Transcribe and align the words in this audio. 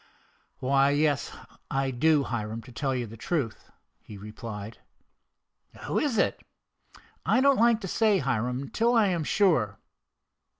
"Why, 0.57 0.89
yes, 0.89 1.31
I 1.69 1.91
do, 1.91 2.23
Hiram, 2.23 2.63
to 2.63 2.71
tell 2.71 2.95
you 2.95 3.05
the 3.05 3.15
truth," 3.17 3.69
he 4.01 4.17
replied. 4.17 4.79
"Who 5.81 5.99
is 5.99 6.17
it?" 6.17 6.41
"I 7.23 7.39
don't 7.39 7.59
like 7.59 7.79
to 7.81 7.87
say, 7.87 8.17
Hiram, 8.17 8.69
till 8.69 8.95
I 8.95 9.09
am 9.09 9.23
sure." 9.23 9.77